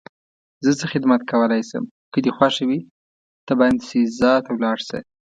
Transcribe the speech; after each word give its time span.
زه 0.65 0.71
څه 0.79 0.85
خدمت 0.93 1.21
کولای 1.31 1.61
شم؟ 1.69 1.83
که 2.13 2.19
دې 2.23 2.31
خوښه 2.37 2.63
وي 2.69 2.79
ته 3.45 3.53
باینسیزا 3.59 4.33
ته 4.45 4.51
ولاړ 4.53 4.77
شه. 4.87 4.99